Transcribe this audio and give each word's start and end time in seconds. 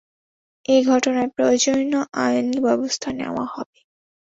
এ 0.65 0.75
ঘটনায় 0.85 1.29
প্রয়োজনীয় 1.35 2.01
আইনি 2.23 2.57
ব্যবস্থা 2.67 3.09
নেওয়া 3.19 3.45
হবে। 3.53 3.77